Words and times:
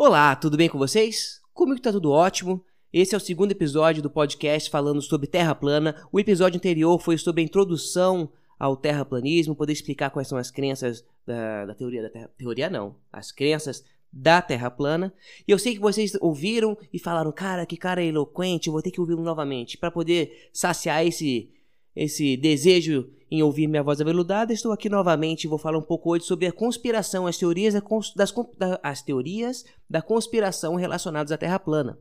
Olá, 0.00 0.36
tudo 0.36 0.56
bem 0.56 0.68
com 0.68 0.78
vocês? 0.78 1.40
Comigo 1.52 1.80
tá 1.80 1.90
tudo 1.90 2.12
ótimo. 2.12 2.64
Esse 2.92 3.16
é 3.16 3.18
o 3.18 3.20
segundo 3.20 3.50
episódio 3.50 4.00
do 4.00 4.08
podcast 4.08 4.70
falando 4.70 5.02
sobre 5.02 5.26
Terra 5.26 5.56
plana. 5.56 6.06
O 6.12 6.20
episódio 6.20 6.56
anterior 6.56 7.00
foi 7.00 7.18
sobre 7.18 7.42
a 7.42 7.44
introdução 7.44 8.30
ao 8.56 8.76
terraplanismo, 8.76 9.56
poder 9.56 9.72
explicar 9.72 10.10
quais 10.10 10.28
são 10.28 10.38
as 10.38 10.52
crenças 10.52 11.04
da, 11.26 11.66
da 11.66 11.74
teoria 11.74 12.00
da 12.00 12.10
Terra. 12.10 12.30
Teoria 12.38 12.70
não, 12.70 12.94
as 13.12 13.32
crenças 13.32 13.84
da 14.12 14.40
Terra 14.40 14.70
plana. 14.70 15.12
E 15.48 15.50
eu 15.50 15.58
sei 15.58 15.74
que 15.74 15.80
vocês 15.80 16.16
ouviram 16.20 16.78
e 16.92 16.98
falaram, 17.00 17.32
cara, 17.32 17.66
que 17.66 17.76
cara 17.76 18.00
eloquente, 18.00 18.68
eu 18.68 18.72
vou 18.74 18.82
ter 18.82 18.92
que 18.92 19.00
ouvi-lo 19.00 19.24
novamente 19.24 19.76
para 19.76 19.90
poder 19.90 20.48
saciar 20.52 21.04
esse 21.04 21.50
esse 21.96 22.36
desejo 22.36 23.10
em 23.30 23.42
ouvir 23.42 23.66
minha 23.66 23.82
voz 23.82 24.00
aveludada, 24.00 24.52
estou 24.52 24.72
aqui 24.72 24.88
novamente 24.88 25.44
e 25.44 25.48
vou 25.48 25.58
falar 25.58 25.78
um 25.78 25.82
pouco 25.82 26.10
hoje 26.10 26.24
sobre 26.24 26.46
a 26.46 26.52
conspiração, 26.52 27.26
as 27.26 27.36
teorias, 27.36 27.74
das, 28.16 28.34
as 28.82 29.02
teorias 29.02 29.64
da 29.88 30.00
conspiração 30.00 30.76
relacionadas 30.76 31.30
à 31.30 31.36
Terra 31.36 31.58
plana. 31.58 31.98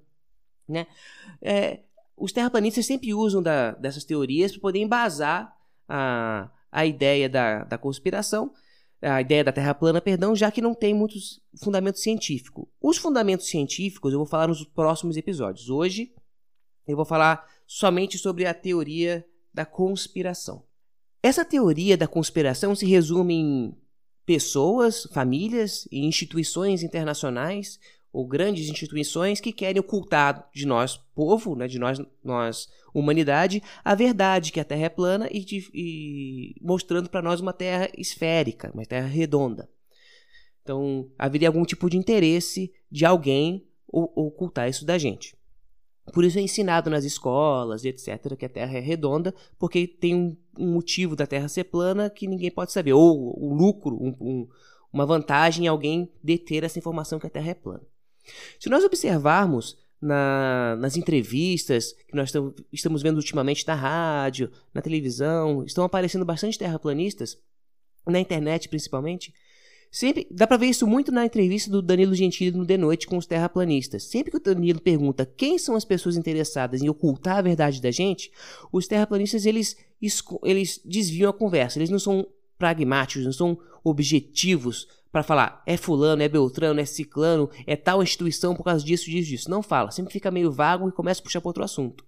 Né? 0.68 0.88
É, 1.42 1.82
os 2.16 2.32
terraplanistas 2.32 2.86
sempre 2.86 3.14
usam 3.14 3.42
da, 3.42 3.72
dessas 3.72 4.04
teorias 4.04 4.52
para 4.52 4.62
poder 4.62 4.80
embasar 4.80 5.56
a, 5.88 6.50
a 6.72 6.86
ideia 6.86 7.30
da, 7.30 7.64
da 7.64 7.78
conspiração, 7.78 8.52
a 9.02 9.22
ideia 9.22 9.44
da 9.44 9.52
Terra 9.52 9.76
plana, 9.76 10.02
perdão, 10.02 10.36
já 10.36 10.50
que 10.50 10.62
não 10.62 10.74
tem 10.74 10.94
muitos 10.94 11.42
fundamentos 11.62 12.02
científicos. 12.02 12.66
Os 12.82 12.98
fundamentos 12.98 13.48
científicos 13.48 14.12
eu 14.12 14.20
vou 14.20 14.26
falar 14.26 14.48
nos 14.48 14.64
próximos 14.64 15.18
episódios. 15.18 15.70
Hoje 15.70 16.14
eu 16.88 16.96
vou 16.96 17.06
falar 17.06 17.46
somente 17.66 18.18
sobre 18.18 18.46
a 18.46 18.54
teoria 18.54 19.26
da 19.54 19.66
conspiração. 19.66 20.67
Essa 21.22 21.44
teoria 21.44 21.98
da 21.98 22.08
conspiração 22.08 22.76
se 22.76 22.86
resume 22.86 23.34
em 23.34 23.76
pessoas, 24.26 25.08
famílias 25.14 25.88
e 25.92 26.06
instituições 26.06 26.84
internacionais 26.84 27.80
ou 28.12 28.26
grandes 28.26 28.70
instituições 28.70 29.40
que 29.40 29.52
querem 29.52 29.80
ocultar 29.80 30.50
de 30.54 30.66
nós, 30.66 30.98
povo, 31.16 31.56
né, 31.56 31.68
de 31.68 31.80
nós, 31.80 32.00
nós 32.24 32.68
humanidade, 32.94 33.62
a 33.84 33.94
verdade 33.94 34.52
que 34.52 34.60
a 34.60 34.66
Terra 34.66 34.86
é 34.86 34.90
plana 34.90 35.30
e, 35.32 35.40
de, 35.44 35.70
e 35.74 36.56
mostrando 36.62 37.10
para 37.10 37.22
nós 37.22 37.40
uma 37.40 37.54
Terra 37.54 37.90
esférica, 37.96 38.72
uma 38.74 38.86
Terra 38.86 39.08
redonda. 39.08 39.70
Então, 40.64 41.10
haveria 41.18 41.48
algum 41.48 41.64
tipo 41.64 41.90
de 41.90 41.98
interesse 41.98 42.74
de 42.92 43.06
alguém 43.06 43.66
ocultar 43.88 44.68
isso 44.68 44.86
da 44.86 44.98
gente. 44.98 45.37
Por 46.14 46.24
isso 46.24 46.38
é 46.38 46.42
ensinado 46.42 46.90
nas 46.90 47.04
escolas 47.04 47.84
e 47.84 47.90
etc. 47.90 48.36
que 48.38 48.46
a 48.46 48.50
Terra 48.50 48.78
é 48.78 48.80
redonda, 48.80 49.34
porque 49.60 49.88
tem 49.88 50.16
um, 50.16 50.38
um 50.58 50.74
motivo 50.74 51.16
da 51.16 51.28
Terra 51.28 51.48
ser 51.48 51.66
plana 51.66 52.10
que 52.10 52.28
ninguém 52.28 52.50
pode 52.50 52.72
saber. 52.72 52.94
Ou 52.94 53.38
um 53.44 53.54
lucro, 53.54 53.96
um, 53.96 54.16
um, 54.20 54.48
uma 54.92 55.06
vantagem 55.06 55.66
em 55.66 55.68
alguém 55.68 56.12
deter 56.24 56.64
essa 56.64 56.80
informação 56.80 57.20
que 57.20 57.28
a 57.28 57.30
Terra 57.30 57.52
é 57.52 57.54
plana. 57.54 57.84
Se 58.60 58.70
nós 58.70 58.84
observarmos 58.84 59.78
na, 60.02 60.76
nas 60.80 60.96
entrevistas 60.96 61.94
que 62.08 62.16
nós 62.16 62.32
estamos 62.72 63.02
vendo 63.02 63.18
ultimamente 63.18 63.66
na 63.68 63.76
rádio, 63.76 64.52
na 64.74 64.82
televisão, 64.82 65.64
estão 65.64 65.84
aparecendo 65.84 66.26
bastante 66.26 66.58
terraplanistas, 66.58 67.38
na 68.06 68.20
internet 68.20 68.70
principalmente, 68.70 69.34
Sempre 69.90 70.28
dá 70.30 70.46
para 70.46 70.58
ver 70.58 70.68
isso 70.68 70.86
muito 70.86 71.12
na 71.12 71.26
entrevista 71.26 71.72
do 71.72 71.82
Danilo 71.82 72.14
Gentili 72.14 72.56
no 72.56 72.66
The 72.66 72.78
Noite 72.78 73.08
com 73.08 73.18
os 73.18 73.26
terraplanistas. 73.26 74.04
Sempre 74.04 74.32
que 74.32 74.38
o 74.38 74.40
Danilo 74.40 74.82
pergunta 74.82 75.26
quem 75.26 75.58
são 75.58 75.76
as 75.76 75.86
pessoas 75.86 76.18
interessadas 76.18 76.82
em 76.82 76.90
ocultar 76.90 77.38
a 77.38 77.42
verdade 77.42 77.82
da 77.82 77.90
gente, 77.90 78.32
os 78.72 78.88
terraplanistas 78.88 79.46
eles, 79.46 79.78
eles 80.44 80.82
desviam 80.84 81.30
a 81.30 81.34
conversa. 81.34 81.80
Eles 81.80 81.90
não 81.90 82.00
são 82.00 82.28
pragmáticos, 82.58 83.26
não 83.26 83.32
são 83.32 83.58
objetivos 83.84 84.88
para 85.12 85.24
falar 85.24 85.64
é 85.66 85.78
fulano, 85.78 86.22
é 86.22 86.28
beltrano, 86.28 86.80
é 86.80 86.86
ciclano, 86.86 87.50
é 87.66 87.76
tal 87.76 88.04
instituição 88.04 88.54
por 88.54 88.64
causa 88.64 88.86
disso, 88.86 89.06
disso, 89.06 89.30
disso. 89.30 89.50
Não 89.50 89.64
fala. 89.64 89.90
Sempre 89.90 90.14
fica 90.14 90.30
meio 90.30 90.52
vago 90.52 90.88
e 90.90 90.92
começa 90.92 91.22
a 91.22 91.24
puxar 91.24 91.42
para 91.42 91.50
outro 91.50 91.64
assunto. 91.64 92.06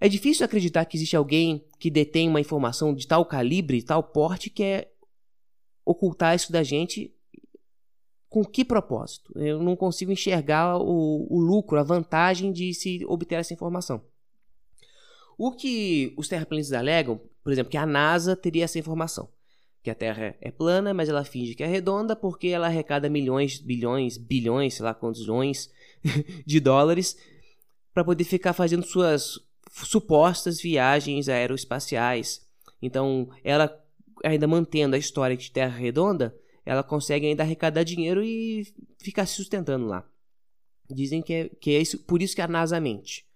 É 0.00 0.08
difícil 0.08 0.44
acreditar 0.44 0.84
que 0.84 0.96
existe 0.96 1.16
alguém 1.16 1.64
que 1.78 1.90
detém 1.90 2.28
uma 2.28 2.40
informação 2.40 2.94
de 2.94 3.06
tal 3.06 3.24
calibre, 3.24 3.82
tal 3.82 4.02
porte, 4.02 4.48
que 4.48 4.62
é 4.62 4.88
ocultar 5.88 6.36
isso 6.36 6.52
da 6.52 6.62
gente 6.62 7.14
com 8.28 8.44
que 8.44 8.62
propósito? 8.62 9.32
Eu 9.38 9.62
não 9.62 9.74
consigo 9.74 10.12
enxergar 10.12 10.76
o, 10.76 11.26
o, 11.30 11.40
lucro, 11.40 11.78
a 11.78 11.82
vantagem 11.82 12.52
de 12.52 12.74
se 12.74 13.02
obter 13.06 13.36
essa 13.36 13.54
informação. 13.54 14.04
O 15.38 15.50
que 15.50 16.12
os 16.18 16.28
terraplanistas 16.28 16.78
alegam, 16.78 17.18
por 17.42 17.52
exemplo, 17.52 17.70
que 17.70 17.76
a 17.78 17.86
NASA 17.86 18.36
teria 18.36 18.64
essa 18.64 18.78
informação. 18.78 19.30
Que 19.82 19.90
a 19.90 19.94
Terra 19.94 20.36
é 20.40 20.50
plana, 20.50 20.92
mas 20.92 21.08
ela 21.08 21.24
finge 21.24 21.54
que 21.54 21.62
é 21.62 21.66
redonda 21.66 22.14
porque 22.14 22.48
ela 22.48 22.66
arrecada 22.66 23.08
milhões, 23.08 23.58
bilhões, 23.58 24.18
bilhões, 24.18 24.74
sei 24.74 24.84
lá 24.84 24.92
quantos 24.92 25.22
milhões 25.22 25.70
de 26.44 26.60
dólares 26.60 27.16
para 27.94 28.04
poder 28.04 28.24
ficar 28.24 28.52
fazendo 28.52 28.84
suas 28.84 29.38
supostas 29.70 30.60
viagens 30.60 31.28
aeroespaciais. 31.28 32.46
Então, 32.82 33.30
ela 33.42 33.68
ainda 34.24 34.46
mantendo 34.46 34.96
a 34.96 34.98
história 34.98 35.36
de 35.36 35.50
Terra 35.50 35.76
Redonda, 35.76 36.34
ela 36.64 36.82
consegue 36.82 37.26
ainda 37.26 37.42
arrecadar 37.42 37.82
dinheiro 37.82 38.22
e 38.22 38.66
ficar 38.98 39.26
se 39.26 39.34
sustentando 39.34 39.86
lá. 39.86 40.06
Dizem 40.90 41.22
que 41.22 41.32
é, 41.32 41.48
que 41.48 41.70
é 41.74 41.80
isso, 41.80 41.98
por 42.00 42.20
isso 42.20 42.34
que 42.34 42.42
a 42.42 42.48
NASA 42.48 42.80
mente. 42.80 43.26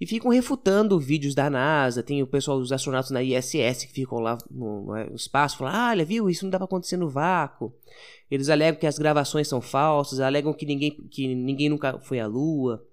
E 0.00 0.06
ficam 0.06 0.30
refutando 0.30 0.98
vídeos 0.98 1.34
da 1.34 1.50
NASA, 1.50 2.04
tem 2.04 2.22
o 2.22 2.26
pessoal 2.26 2.60
dos 2.60 2.70
astronautas 2.70 3.10
na 3.10 3.22
ISS 3.22 3.84
que 3.84 3.92
ficam 3.92 4.18
lá 4.18 4.38
no, 4.48 4.86
no 4.86 5.16
espaço, 5.16 5.58
falam, 5.58 5.90
olha, 5.90 6.04
viu, 6.04 6.30
isso 6.30 6.44
não 6.44 6.50
dá 6.50 6.58
para 6.58 6.66
acontecer 6.66 6.96
no 6.96 7.08
vácuo. 7.08 7.74
Eles 8.30 8.48
alegam 8.48 8.78
que 8.78 8.86
as 8.86 8.98
gravações 8.98 9.48
são 9.48 9.60
falsas, 9.60 10.20
alegam 10.20 10.52
que 10.52 10.66
ninguém, 10.66 10.92
que 11.10 11.34
ninguém 11.34 11.68
nunca 11.68 11.98
foi 12.00 12.20
à 12.20 12.28
Lua. 12.28 12.86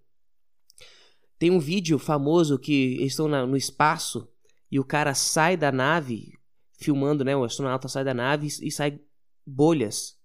Tem 1.37 1.51
um 1.51 1.59
vídeo 1.59 1.99
famoso 1.99 2.57
que 2.57 2.95
eles 2.95 3.13
estão 3.13 3.27
na, 3.27 3.45
no 3.45 3.57
espaço 3.57 4.27
e 4.71 4.79
o 4.79 4.85
cara 4.85 5.13
sai 5.13 5.55
da 5.55 5.71
nave 5.71 6.33
filmando, 6.77 7.23
né? 7.23 7.35
O 7.35 7.43
astronauta 7.43 7.87
sai 7.87 8.03
da 8.03 8.13
nave 8.13 8.47
e, 8.47 8.71
sai 8.71 8.99
bolhas, 9.45 10.17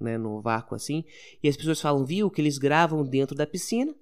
né? 0.00 0.18
No 0.18 0.40
vácuo 0.40 0.74
assim. 0.74 1.04
E 1.42 1.48
as 1.48 1.56
pessoas 1.56 1.80
falam, 1.80 2.04
viu, 2.04 2.30
que 2.30 2.40
eles 2.40 2.58
gravam 2.58 3.04
dentro 3.04 3.34
da 3.34 3.46
piscina. 3.46 3.94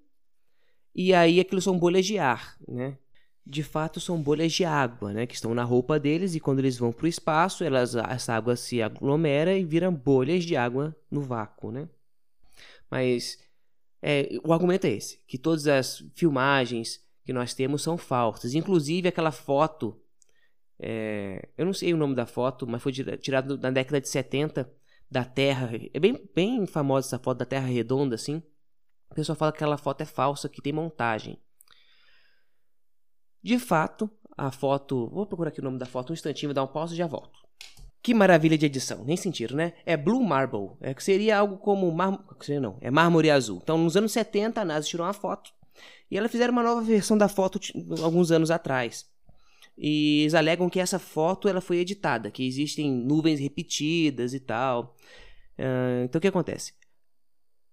E 0.95 1.13
aí 1.13 1.41
aquilo 1.41 1.61
são 1.61 1.79
bolhas 1.79 2.07
de 2.07 2.19
ar, 2.19 2.57
né? 2.67 2.99
De 3.45 3.63
fato 3.63 4.01
são 4.01 4.21
bolhas 4.21 4.53
de 4.53 4.65
água, 4.65 5.13
né? 5.13 5.27
Que 5.27 5.35
estão 5.35 5.55
na 5.55 5.63
roupa 5.63 6.01
deles 6.01 6.35
e 6.35 6.41
quando 6.41 6.59
eles 6.59 6.77
vão 6.77 6.91
para 6.93 7.05
o 7.05 7.09
espaço, 7.09 7.63
elas, 7.63 7.95
essa 7.95 8.35
água 8.35 8.57
se 8.57 8.83
aglomera 8.83 9.57
e 9.57 9.65
viram 9.65 9.95
bolhas 9.95 10.45
de 10.45 10.57
água 10.57 10.97
no 11.11 11.21
vácuo, 11.21 11.71
né? 11.71 11.89
Mas 12.91 13.39
é, 14.03 14.39
o 14.45 14.53
argumento 14.53 14.87
é 14.87 14.91
esse, 14.91 15.21
que 15.27 15.39
todas 15.39 15.67
as 15.67 16.05
filmagens 16.15 17.05
que 17.25 17.33
nós 17.33 17.53
temos 17.55 17.83
são 17.83 17.99
falsas. 17.99 18.55
Inclusive 18.55 19.09
aquela 19.09 19.33
foto 19.33 20.01
é, 20.79 21.49
eu 21.57 21.65
não 21.65 21.73
sei 21.73 21.93
o 21.95 21.97
nome 21.97 22.15
da 22.15 22.27
foto, 22.27 22.67
mas 22.67 22.83
foi 22.83 22.93
tirado 22.93 23.59
na 23.59 23.71
década 23.71 24.01
de 24.01 24.09
70 24.09 24.71
da 25.11 25.25
Terra. 25.25 25.71
É 25.93 25.99
bem, 25.99 26.29
bem 26.35 26.67
famosa 26.67 27.09
essa 27.09 27.19
foto 27.19 27.39
da 27.39 27.45
Terra 27.45 27.67
redonda, 27.67 28.15
assim. 28.15 28.43
O 29.11 29.15
pessoal 29.15 29.37
fala 29.37 29.53
que 29.53 29.59
aquela 29.59 29.79
foto 29.79 30.03
é 30.03 30.05
falsa, 30.05 30.49
que 30.49 30.61
tem 30.61 30.73
montagem. 30.73 31.39
De 33.43 33.59
fato, 33.59 34.11
a 34.37 34.51
foto. 34.51 35.09
Vou 35.09 35.27
procurar 35.27 35.49
aqui 35.49 35.61
o 35.61 35.65
nome 35.65 35.79
da 35.79 35.87
foto 35.87 36.11
um 36.11 36.15
instantinho, 36.15 36.51
vou 36.51 36.55
dar 36.55 36.65
um 36.65 36.69
pausa 36.69 36.95
e 36.95 36.97
já 36.97 37.07
volto. 37.07 37.39
Que 38.03 38.15
maravilha 38.15 38.57
de 38.57 38.67
edição, 38.67 39.05
nem 39.05 39.17
sentiram, 39.17 39.57
né? 39.57 39.73
É 39.85 39.97
Blue 39.97 40.23
Marble, 40.23 40.77
é 40.81 40.95
que 40.95 41.03
seria 41.03 41.39
algo 41.39 41.57
como 41.57 41.91
mar... 41.91 42.25
não, 42.61 42.79
é 42.81 42.91
mármore 42.91 43.31
azul. 43.31 43.59
Então, 43.61 43.77
nos 43.79 43.97
anos 43.97 44.13
70, 44.13 44.61
a 44.61 44.65
NASA 44.65 44.87
tirou 44.87 45.05
uma 45.07 45.13
foto 45.13 45.51
e 46.09 46.17
ela 46.17 46.29
fizeram 46.29 46.53
uma 46.53 46.63
nova 46.63 46.81
versão 46.83 47.19
da 47.19 47.29
foto 47.29 47.59
alguns 48.03 48.31
anos 48.31 48.51
atrás. 48.51 49.07
E 49.77 50.23
eles 50.23 50.35
alegam 50.35 50.71
que 50.71 50.81
essa 50.81 50.99
foto 50.99 51.49
ela 51.49 51.61
foi 51.61 51.79
editada, 51.79 52.31
que 52.31 52.47
existem 52.47 52.91
nuvens 52.91 53.39
repetidas 53.39 54.33
e 54.33 54.41
tal. 54.41 54.97
Uh, 55.59 56.05
então 56.05 56.19
o 56.19 56.23
que 56.23 56.29
acontece? 56.29 56.73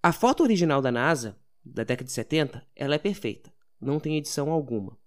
A 0.01 0.11
foto 0.11 0.43
original 0.43 0.81
da 0.81 0.91
NASA, 0.91 1.37
da 1.63 1.83
década 1.83 2.05
de 2.05 2.11
70, 2.11 2.65
ela 2.75 2.95
é 2.95 2.99
perfeita. 2.99 3.53
Não 3.79 3.99
tem 3.99 4.17
edição 4.17 4.51
alguma. 4.51 4.97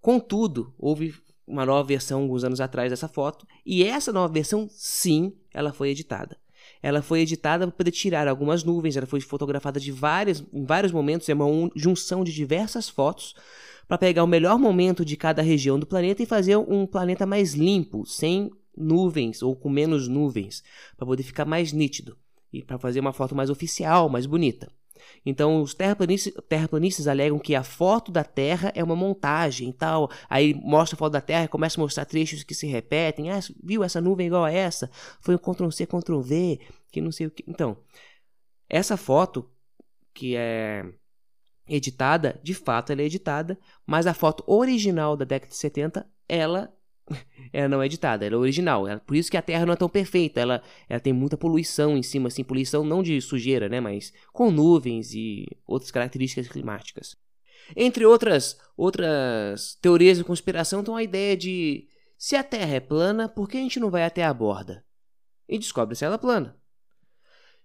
Contudo, 0.00 0.74
houve 0.78 1.14
uma 1.46 1.64
nova 1.64 1.82
versão 1.82 2.22
alguns 2.22 2.44
anos 2.44 2.60
atrás 2.60 2.90
dessa 2.90 3.08
foto, 3.08 3.46
e 3.64 3.82
essa 3.82 4.12
nova 4.12 4.32
versão, 4.32 4.68
sim, 4.70 5.34
ela 5.52 5.72
foi 5.72 5.88
editada. 5.88 6.36
Ela 6.82 7.00
foi 7.00 7.20
editada 7.20 7.66
para 7.66 7.76
poder 7.76 7.90
tirar 7.90 8.28
algumas 8.28 8.62
nuvens, 8.62 8.96
ela 8.96 9.06
foi 9.06 9.20
fotografada 9.20 9.80
de 9.80 9.90
várias, 9.90 10.44
em 10.52 10.64
vários 10.64 10.92
momentos, 10.92 11.28
é 11.28 11.34
uma 11.34 11.70
junção 11.74 12.22
de 12.22 12.32
diversas 12.32 12.88
fotos 12.88 13.34
para 13.88 13.98
pegar 13.98 14.22
o 14.22 14.26
melhor 14.26 14.58
momento 14.58 15.04
de 15.04 15.16
cada 15.16 15.40
região 15.40 15.78
do 15.78 15.86
planeta 15.86 16.22
e 16.22 16.26
fazer 16.26 16.56
um 16.56 16.86
planeta 16.86 17.24
mais 17.24 17.54
limpo, 17.54 18.04
sem 18.04 18.50
nuvens 18.76 19.42
ou 19.42 19.56
com 19.56 19.70
menos 19.70 20.06
nuvens, 20.06 20.62
para 20.96 21.06
poder 21.06 21.22
ficar 21.22 21.46
mais 21.46 21.72
nítido 21.72 22.16
e 22.52 22.62
para 22.62 22.78
fazer 22.78 23.00
uma 23.00 23.12
foto 23.12 23.34
mais 23.34 23.50
oficial, 23.50 24.08
mais 24.08 24.26
bonita. 24.26 24.70
Então, 25.24 25.62
os 25.62 25.74
terraplanistas, 25.74 26.32
terraplanistas 26.48 27.06
alegam 27.06 27.38
que 27.38 27.54
a 27.54 27.62
foto 27.62 28.10
da 28.12 28.24
Terra 28.24 28.72
é 28.74 28.82
uma 28.82 28.96
montagem 28.96 29.70
e 29.70 29.72
tal. 29.72 30.10
Aí 30.28 30.54
mostra 30.54 30.96
a 30.96 30.98
foto 30.98 31.12
da 31.12 31.20
Terra 31.20 31.44
e 31.44 31.48
começa 31.48 31.80
a 31.80 31.82
mostrar 31.82 32.04
trechos 32.04 32.42
que 32.42 32.54
se 32.54 32.66
repetem. 32.66 33.30
Ah, 33.30 33.40
viu 33.62 33.84
essa 33.84 34.00
nuvem 34.00 34.26
igual 34.26 34.44
a 34.44 34.52
essa? 34.52 34.90
Foi 35.20 35.34
um 35.34 35.38
Ctrl-C, 35.38 35.86
Ctrl-V, 35.86 36.60
que 36.90 37.00
não 37.00 37.12
sei 37.12 37.26
o 37.26 37.30
que. 37.30 37.44
Então, 37.46 37.76
Essa 38.68 38.96
foto, 38.96 39.48
que 40.12 40.36
é 40.36 40.84
editada, 41.68 42.38
de 42.42 42.54
fato 42.54 42.92
ela 42.92 43.02
é 43.02 43.04
editada, 43.04 43.58
mas 43.86 44.06
a 44.06 44.14
foto 44.14 44.44
original 44.46 45.16
da 45.16 45.24
década 45.24 45.50
de 45.50 45.56
70, 45.56 46.06
ela, 46.28 46.72
ela 47.52 47.68
não 47.68 47.82
é 47.82 47.86
editada, 47.86 48.24
ela 48.24 48.36
é 48.36 48.38
original. 48.38 48.86
Ela, 48.86 49.00
por 49.00 49.16
isso 49.16 49.30
que 49.30 49.36
a 49.36 49.42
Terra 49.42 49.66
não 49.66 49.72
é 49.72 49.76
tão 49.76 49.88
perfeita, 49.88 50.40
ela, 50.40 50.62
ela 50.88 51.00
tem 51.00 51.12
muita 51.12 51.36
poluição 51.36 51.96
em 51.96 52.02
cima, 52.02 52.28
assim, 52.28 52.44
poluição 52.44 52.84
não 52.84 53.02
de 53.02 53.20
sujeira, 53.20 53.68
né, 53.68 53.80
mas 53.80 54.12
com 54.32 54.50
nuvens 54.50 55.12
e 55.14 55.46
outras 55.66 55.90
características 55.90 56.48
climáticas. 56.48 57.16
Entre 57.76 58.06
outras, 58.06 58.58
outras 58.76 59.74
teorias 59.80 60.18
de 60.18 60.24
conspiração 60.24 60.80
estão 60.80 60.96
a 60.96 61.02
ideia 61.02 61.36
de 61.36 61.86
se 62.16 62.34
a 62.34 62.42
Terra 62.42 62.74
é 62.74 62.80
plana, 62.80 63.28
por 63.28 63.48
que 63.48 63.56
a 63.56 63.60
gente 63.60 63.78
não 63.78 63.90
vai 63.90 64.04
até 64.04 64.24
a 64.24 64.34
borda? 64.34 64.84
E 65.48 65.58
descobre 65.58 65.94
se 65.94 66.04
ela 66.04 66.16
é 66.16 66.18
plana. 66.18 66.56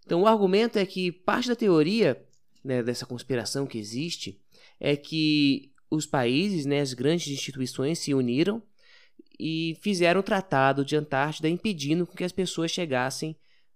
Então 0.06 0.22
o 0.22 0.28
argumento 0.28 0.78
é 0.78 0.86
que 0.86 1.12
parte 1.12 1.48
da 1.48 1.56
teoria 1.56 2.24
né, 2.64 2.82
dessa 2.82 3.06
conspiração 3.06 3.66
que 3.66 3.78
existe 3.78 4.40
é 4.80 4.96
que 4.96 5.72
os 5.90 6.06
países, 6.06 6.66
né, 6.66 6.80
as 6.80 6.94
grandes 6.94 7.28
instituições 7.28 8.00
se 8.00 8.14
uniram 8.14 8.62
e 9.40 9.78
fizeram 9.82 10.22
o 10.22 10.24
Tratado 10.24 10.86
de 10.86 10.96
Antártida 10.96 11.50
impedindo 11.50 12.08
que 12.08 12.24
as 12.24 12.32
pessoas 12.32 12.72
chegassem 12.72 13.36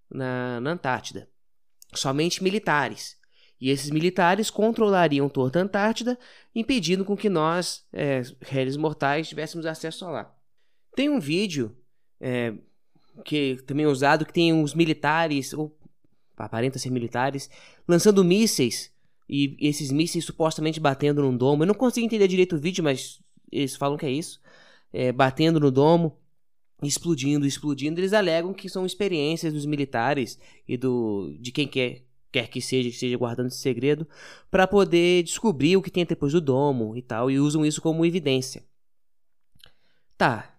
na, 0.09 0.59
na 0.61 0.71
Antártida. 0.71 1.29
Somente 1.93 2.43
militares. 2.43 3.17
E 3.59 3.69
esses 3.69 3.89
militares 3.89 4.49
controlariam 4.49 5.27
toda 5.27 5.59
a 5.59 5.63
Antártida, 5.63 6.17
impedindo 6.53 7.03
com 7.03 7.17
que 7.17 7.29
nós, 7.29 7.85
é, 7.91 8.21
réis 8.41 8.77
mortais, 8.77 9.27
tivéssemos 9.27 9.65
acesso 9.65 10.05
a 10.05 10.11
lá. 10.11 10.35
Tem 10.95 11.09
um 11.09 11.19
vídeo 11.19 11.75
é, 12.19 12.53
que 13.25 13.57
também 13.65 13.85
é 13.85 13.89
usado 13.89 14.25
que 14.25 14.33
tem 14.33 14.61
os 14.61 14.73
militares, 14.73 15.53
ou 15.53 15.76
aparenta 16.45 16.79
ser 16.79 16.89
militares, 16.89 17.49
lançando 17.87 18.23
mísseis 18.23 18.91
e 19.29 19.57
esses 19.59 19.91
mísseis 19.91 20.25
supostamente 20.25 20.79
batendo 20.79 21.21
num 21.21 21.35
domo. 21.35 21.63
Eu 21.63 21.67
não 21.67 21.73
consigo 21.73 22.05
entender 22.05 22.27
direito 22.27 22.55
o 22.55 22.59
vídeo, 22.59 22.83
mas 22.83 23.19
eles 23.51 23.75
falam 23.75 23.97
que 23.97 24.05
é 24.05 24.11
isso. 24.11 24.39
É, 24.93 25.11
batendo 25.11 25.59
no 25.59 25.69
domo, 25.69 26.17
explodindo, 26.81 27.45
explodindo. 27.45 27.99
Eles 27.99 28.13
alegam 28.13 28.53
que 28.53 28.69
são 28.69 28.85
experiências 28.85 29.53
dos 29.53 29.65
militares 29.65 30.39
e 30.67 30.77
do 30.77 31.35
de 31.39 31.51
quem 31.51 31.67
quer, 31.67 32.05
quer 32.31 32.47
que 32.49 32.61
seja, 32.61 32.89
que 32.89 32.95
esteja 32.95 33.17
guardando 33.17 33.47
esse 33.47 33.57
segredo, 33.57 34.07
para 34.49 34.67
poder 34.67 35.23
descobrir 35.23 35.75
o 35.75 35.81
que 35.81 35.91
tem 35.91 36.05
depois 36.05 36.33
do 36.33 36.41
domo 36.41 36.95
e 36.95 37.01
tal, 37.01 37.29
e 37.29 37.39
usam 37.39 37.65
isso 37.65 37.81
como 37.81 38.05
evidência. 38.05 38.63
Tá, 40.17 40.56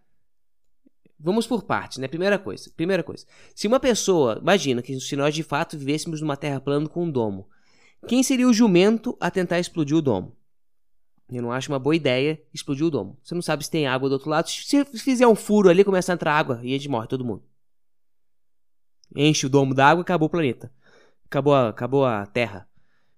Vamos 1.20 1.46
por 1.46 1.64
partes, 1.64 1.98
né? 1.98 2.06
Primeira 2.06 2.38
coisa. 2.38 2.70
Primeira 2.76 3.02
coisa. 3.02 3.26
Se 3.54 3.66
uma 3.66 3.80
pessoa, 3.80 4.38
imagina 4.40 4.80
que 4.80 4.98
se 5.00 5.16
nós 5.16 5.34
de 5.34 5.42
fato 5.42 5.76
vivêssemos 5.76 6.20
numa 6.20 6.36
terra 6.36 6.60
plana 6.60 6.88
com 6.88 7.04
um 7.04 7.10
domo, 7.10 7.48
quem 8.06 8.22
seria 8.22 8.48
o 8.48 8.52
jumento 8.52 9.16
a 9.20 9.30
tentar 9.30 9.58
explodir 9.58 9.96
o 9.96 10.02
domo? 10.02 10.36
Eu 11.30 11.42
não 11.42 11.52
acho 11.52 11.70
uma 11.70 11.78
boa 11.78 11.94
ideia 11.94 12.40
explodir 12.54 12.86
o 12.86 12.90
domo. 12.90 13.18
Você 13.22 13.34
não 13.34 13.42
sabe 13.42 13.64
se 13.64 13.70
tem 13.70 13.86
água 13.86 14.08
do 14.08 14.12
outro 14.12 14.30
lado. 14.30 14.48
Se 14.48 14.84
fizer 14.84 15.26
um 15.26 15.34
furo 15.34 15.68
ali, 15.68 15.84
começa 15.84 16.12
a 16.12 16.14
entrar 16.14 16.34
água 16.34 16.60
e 16.62 16.68
a 16.68 16.78
gente 16.78 16.88
morre, 16.88 17.06
todo 17.06 17.24
mundo. 17.24 17.42
Enche 19.14 19.46
o 19.46 19.48
domo 19.48 19.74
d'água 19.74 20.02
acabou 20.02 20.26
o 20.26 20.30
planeta. 20.30 20.72
Acabou 21.26 21.54
a, 21.54 21.68
acabou 21.68 22.06
a 22.06 22.24
Terra. 22.26 22.68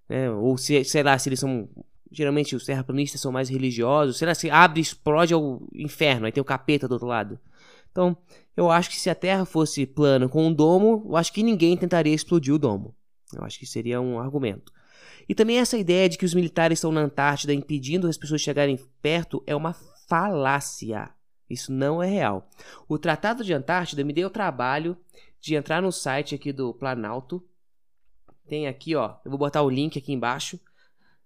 Né? 0.09 0.29
Ou 0.29 0.57
se, 0.57 0.83
sei 0.83 1.03
lá, 1.03 1.17
se 1.17 1.29
eles 1.29 1.39
são. 1.39 1.69
Geralmente 2.11 2.55
os 2.57 2.65
terraplanistas 2.65 3.21
são 3.21 3.31
mais 3.31 3.47
religiosos. 3.47 4.17
Sei 4.17 4.27
lá, 4.27 4.35
se 4.35 4.49
abre 4.49 4.81
e 4.81 4.83
explode 4.83 5.33
o 5.33 5.65
inferno. 5.73 6.25
Aí 6.25 6.31
tem 6.31 6.41
o 6.41 6.45
capeta 6.45 6.87
do 6.87 6.93
outro 6.93 7.07
lado. 7.07 7.39
Então, 7.91 8.17
eu 8.55 8.71
acho 8.71 8.89
que 8.89 8.97
se 8.97 9.09
a 9.09 9.15
Terra 9.15 9.45
fosse 9.45 9.85
plana 9.85 10.27
com 10.27 10.47
um 10.47 10.53
domo, 10.53 11.05
eu 11.07 11.15
acho 11.15 11.33
que 11.33 11.43
ninguém 11.43 11.75
tentaria 11.77 12.13
explodir 12.13 12.53
o 12.53 12.59
domo. 12.59 12.95
Eu 13.33 13.43
acho 13.43 13.59
que 13.59 13.65
seria 13.65 14.01
um 14.01 14.19
argumento. 14.19 14.71
E 15.27 15.35
também 15.35 15.57
essa 15.57 15.77
ideia 15.77 16.09
de 16.09 16.17
que 16.17 16.25
os 16.25 16.33
militares 16.33 16.79
estão 16.79 16.91
na 16.91 17.01
Antártida 17.01 17.53
impedindo 17.53 18.07
as 18.07 18.17
pessoas 18.17 18.41
chegarem 18.41 18.79
perto 19.01 19.43
é 19.45 19.55
uma 19.55 19.73
falácia. 20.07 21.09
Isso 21.49 21.71
não 21.71 22.01
é 22.01 22.07
real. 22.07 22.49
O 22.87 22.97
Tratado 22.97 23.43
de 23.43 23.53
Antártida 23.53 24.03
me 24.03 24.13
deu 24.13 24.27
o 24.27 24.31
trabalho 24.31 24.97
de 25.39 25.55
entrar 25.55 25.81
no 25.81 25.91
site 25.91 26.35
aqui 26.35 26.51
do 26.51 26.73
Planalto. 26.73 27.43
Tem 28.47 28.67
aqui, 28.67 28.95
ó. 28.95 29.15
Eu 29.23 29.31
vou 29.31 29.37
botar 29.37 29.61
o 29.61 29.69
link 29.69 29.97
aqui 29.97 30.13
embaixo 30.13 30.59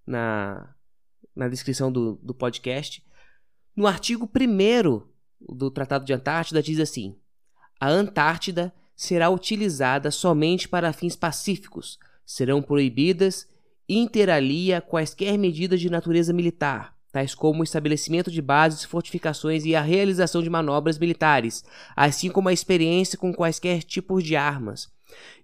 na, 0.06 0.74
na 1.36 1.48
descrição 1.48 1.92
do, 1.92 2.16
do 2.22 2.34
podcast. 2.34 3.04
No 3.76 3.88
artigo 3.88 4.30
1 4.34 5.15
do 5.54 5.70
Tratado 5.70 6.06
de 6.06 6.14
Antártida 6.14 6.62
diz 6.62 6.80
assim: 6.80 7.16
a 7.80 7.90
Antártida 7.90 8.74
será 8.96 9.30
utilizada 9.30 10.10
somente 10.10 10.68
para 10.68 10.94
fins 10.94 11.16
pacíficos. 11.16 12.00
Serão 12.26 12.62
proibidas 12.62 13.48
inter 13.88 14.30
alia 14.30 14.82
quaisquer 14.82 15.38
medidas 15.38 15.80
de 15.80 15.92
natureza 15.92 16.34
militar, 16.34 16.96
tais 17.12 17.36
como 17.36 17.62
o 17.62 17.64
estabelecimento 17.64 18.32
de 18.32 18.42
bases, 18.42 18.84
fortificações 18.84 19.64
e 19.64 19.76
a 19.76 19.82
realização 19.82 20.42
de 20.42 20.50
manobras 20.50 20.98
militares, 20.98 21.64
assim 21.96 22.30
como 22.30 22.50
a 22.50 22.54
experiência 22.54 23.18
com 23.18 23.32
quaisquer 23.32 23.84
tipos 23.84 24.24
de 24.24 24.36
armas. 24.36 24.90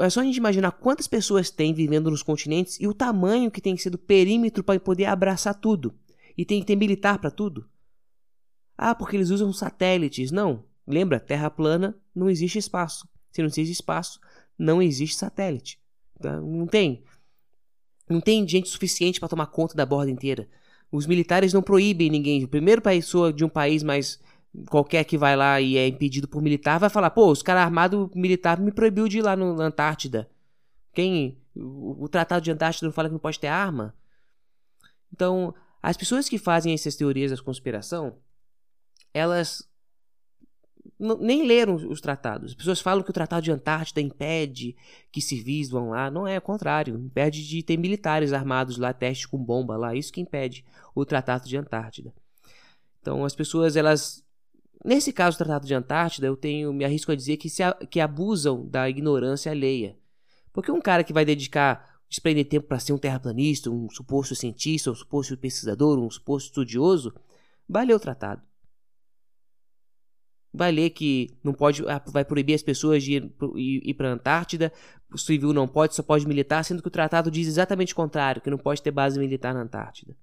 É 0.00 0.08
só 0.08 0.20
a 0.20 0.24
gente 0.24 0.38
imaginar 0.38 0.72
quantas 0.72 1.06
pessoas 1.06 1.50
tem 1.50 1.74
vivendo 1.74 2.10
nos 2.10 2.22
continentes 2.22 2.80
e 2.80 2.86
o 2.86 2.94
tamanho 2.94 3.50
que 3.50 3.60
tem 3.60 3.76
que 3.76 3.82
ser 3.82 3.90
do 3.90 3.98
perímetro 3.98 4.64
para 4.64 4.80
poder 4.80 5.04
abraçar 5.04 5.54
tudo. 5.54 5.94
E 6.36 6.44
tem 6.44 6.60
que 6.60 6.66
ter 6.66 6.76
militar 6.76 7.18
para 7.18 7.30
tudo. 7.30 7.68
Ah, 8.76 8.94
porque 8.94 9.16
eles 9.16 9.30
usam 9.30 9.52
satélites. 9.52 10.30
Não. 10.30 10.64
Lembra, 10.86 11.20
Terra 11.20 11.50
plana 11.50 11.98
não 12.14 12.30
existe 12.30 12.58
espaço. 12.58 13.08
Se 13.30 13.42
não 13.42 13.48
existe 13.48 13.72
espaço, 13.72 14.20
não 14.56 14.80
existe 14.80 15.16
satélite. 15.16 15.80
Tá? 16.20 16.40
Não 16.40 16.66
tem. 16.66 17.02
Não 18.08 18.20
tem 18.20 18.46
gente 18.48 18.68
suficiente 18.68 19.20
para 19.20 19.28
tomar 19.28 19.46
conta 19.46 19.74
da 19.74 19.84
borda 19.84 20.10
inteira. 20.10 20.48
Os 20.90 21.06
militares 21.06 21.52
não 21.52 21.62
proíbem 21.62 22.10
ninguém. 22.10 22.44
O 22.44 22.48
primeiro 22.48 22.80
pessoa 22.80 23.32
de 23.32 23.44
um 23.44 23.48
país 23.48 23.82
mais 23.82 24.18
qualquer 24.70 25.04
que 25.04 25.18
vai 25.18 25.36
lá 25.36 25.60
e 25.60 25.76
é 25.76 25.86
impedido 25.86 26.26
por 26.26 26.42
militar 26.42 26.78
vai 26.78 26.88
falar: 26.88 27.10
pô, 27.10 27.30
os 27.30 27.42
caras 27.42 27.62
armados 27.62 28.08
militar 28.14 28.58
me 28.58 28.72
proibiu 28.72 29.06
de 29.06 29.18
ir 29.18 29.22
lá 29.22 29.36
no, 29.36 29.54
na 29.54 29.66
Antártida. 29.66 30.28
Quem. 30.92 31.38
O, 31.54 32.04
o 32.04 32.08
Tratado 32.08 32.42
de 32.44 32.50
Antártida 32.50 32.86
não 32.86 32.92
fala 32.92 33.08
que 33.08 33.12
não 33.12 33.20
pode 33.20 33.38
ter 33.38 33.48
arma? 33.48 33.94
Então, 35.12 35.54
as 35.82 35.96
pessoas 35.96 36.28
que 36.28 36.38
fazem 36.38 36.72
essas 36.72 36.96
teorias 36.96 37.30
da 37.30 37.42
conspiração, 37.42 38.16
elas 39.12 39.68
nem 40.98 41.46
leram 41.46 41.76
os 41.76 42.00
tratados. 42.00 42.50
As 42.50 42.56
pessoas 42.56 42.80
falam 42.80 43.04
que 43.04 43.10
o 43.10 43.12
Tratado 43.12 43.44
de 43.44 43.52
Antártida 43.52 44.00
impede 44.00 44.74
que 45.12 45.20
civis 45.20 45.70
vão 45.70 45.90
lá. 45.90 46.10
Não 46.10 46.26
é, 46.26 46.34
é 46.34 46.38
o 46.38 46.42
contrário. 46.42 46.98
Impede 46.98 47.46
de 47.46 47.62
ter 47.62 47.76
militares 47.76 48.32
armados 48.32 48.78
lá, 48.78 48.92
testes 48.92 49.26
com 49.26 49.38
bomba 49.38 49.76
lá. 49.76 49.94
Isso 49.94 50.12
que 50.12 50.20
impede 50.20 50.64
o 50.94 51.04
Tratado 51.04 51.48
de 51.48 51.56
Antártida. 51.56 52.12
Então 53.00 53.24
as 53.24 53.34
pessoas, 53.34 53.76
elas. 53.76 54.24
Nesse 54.84 55.12
caso 55.12 55.36
do 55.36 55.44
Tratado 55.44 55.66
de 55.66 55.74
Antártida, 55.74 56.26
eu 56.26 56.36
tenho, 56.36 56.72
me 56.72 56.84
arrisco 56.84 57.12
a 57.12 57.16
dizer 57.16 57.36
que, 57.36 57.48
se, 57.48 57.62
que 57.90 58.00
abusam 58.00 58.66
da 58.66 58.88
ignorância 58.88 59.52
alheia. 59.52 59.96
Porque 60.52 60.72
um 60.72 60.80
cara 60.80 61.04
que 61.04 61.12
vai 61.12 61.24
dedicar, 61.24 62.00
desprender 62.08 62.48
tempo 62.48 62.66
para 62.66 62.78
ser 62.78 62.92
um 62.92 62.98
terraplanista, 62.98 63.70
um 63.70 63.88
suposto 63.90 64.34
cientista, 64.34 64.90
um 64.90 64.94
suposto 64.94 65.36
pesquisador, 65.36 65.98
um 65.98 66.10
suposto 66.10 66.48
estudioso, 66.48 67.12
vai 67.68 67.86
ler 67.86 67.94
o 67.94 68.00
tratado. 68.00 68.42
Vai 70.52 70.72
ler 70.72 70.90
que 70.90 71.28
não 71.44 71.52
pode, 71.52 71.86
ah, 71.88 72.02
vai 72.08 72.24
proibir 72.24 72.54
as 72.54 72.62
pessoas 72.62 73.02
de 73.02 73.16
ir, 73.16 73.32
ir, 73.56 73.94
para 73.94 74.08
a 74.08 74.12
Antártida, 74.12 74.72
o 75.12 75.18
civil 75.18 75.52
não 75.52 75.68
pode, 75.68 75.94
só 75.94 76.02
pode 76.02 76.26
militar, 76.26 76.64
sendo 76.64 76.82
que 76.82 76.88
o 76.88 76.90
tratado 76.90 77.30
diz 77.30 77.46
exatamente 77.46 77.92
o 77.92 77.96
contrário, 77.96 78.40
que 78.40 78.50
não 78.50 78.58
pode 78.58 78.82
ter 78.82 78.90
base 78.90 79.18
militar 79.18 79.52
na 79.52 79.60
Antártida. 79.60 80.16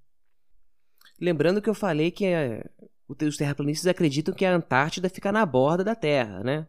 Lembrando 1.19 1.61
que 1.61 1.69
eu 1.69 1.75
falei 1.75 2.11
que 2.11 2.25
é, 2.25 2.67
os 3.07 3.37
terraplanistas 3.37 3.87
acreditam 3.87 4.33
que 4.33 4.45
a 4.45 4.55
Antártida 4.55 5.09
fica 5.09 5.31
na 5.31 5.45
borda 5.45 5.83
da 5.83 5.95
Terra, 5.95 6.43
né? 6.43 6.67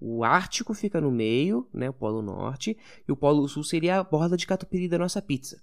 O 0.00 0.24
Ártico 0.24 0.72
fica 0.72 1.00
no 1.00 1.10
meio, 1.10 1.68
né, 1.74 1.90
o 1.90 1.92
Polo 1.92 2.22
Norte, 2.22 2.78
e 3.06 3.12
o 3.12 3.16
Polo 3.16 3.46
Sul 3.46 3.62
seria 3.62 3.98
a 3.98 4.04
borda 4.04 4.34
de 4.34 4.46
catupiry 4.46 4.88
da 4.88 4.96
nossa 4.96 5.20
pizza. 5.20 5.62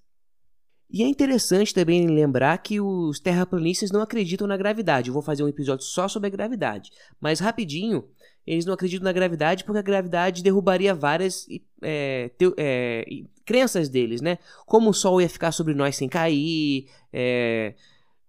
E 0.90 1.04
é 1.04 1.08
interessante 1.08 1.74
também 1.74 2.08
lembrar 2.08 2.58
que 2.60 2.80
os 2.80 3.20
terraplanistas 3.20 3.92
não 3.92 4.02
acreditam 4.02 4.48
na 4.48 4.56
gravidade. 4.56 5.10
Eu 5.10 5.14
vou 5.14 5.22
fazer 5.22 5.44
um 5.44 5.48
episódio 5.48 5.86
só 5.86 6.08
sobre 6.08 6.28
a 6.28 6.30
gravidade. 6.30 6.92
Mas 7.20 7.40
rapidinho, 7.40 8.08
eles 8.46 8.66
não 8.66 8.74
acreditam 8.74 9.04
na 9.04 9.12
gravidade 9.12 9.64
porque 9.64 9.80
a 9.80 9.82
gravidade 9.82 10.44
derrubaria 10.44 10.94
várias 10.94 11.48
é, 11.82 12.30
te, 12.38 12.54
é, 12.58 13.06
crenças 13.44 13.90
deles, 13.90 14.22
né? 14.22 14.38
Como 14.66 14.90
o 14.90 14.94
Sol 14.94 15.20
ia 15.20 15.28
ficar 15.28 15.52
sobre 15.52 15.74
nós 15.74 15.96
sem 15.96 16.08
cair, 16.08 16.88
é, 17.12 17.74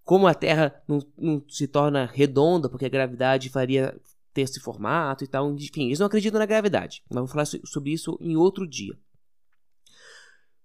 como 0.03 0.25
a 0.25 0.33
Terra 0.33 0.81
não, 0.87 0.99
não, 1.17 1.43
se 1.47 1.67
torna 1.67 2.05
redonda 2.05 2.69
porque 2.69 2.85
a 2.85 2.89
gravidade 2.89 3.49
faria 3.49 3.95
ter 4.33 4.41
esse 4.41 4.59
formato 4.59 5.23
e 5.23 5.27
tal. 5.27 5.51
Enfim, 5.53 5.87
eles 5.87 5.99
não 5.99 6.07
acreditam 6.07 6.39
na 6.39 6.45
gravidade. 6.45 7.03
Mas 7.09 7.19
vou 7.19 7.27
falar 7.27 7.45
sobre 7.45 7.91
isso 7.91 8.17
em 8.19 8.35
outro 8.35 8.67
dia. 8.67 8.97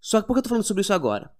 Só 0.00 0.20
que 0.20 0.26
por 0.26 0.34
que 0.34 0.38
eu 0.38 0.42
tô 0.42 0.48
falando 0.48 0.64
sobre 0.64 0.80
isso 0.80 0.92
agora? 0.92 1.30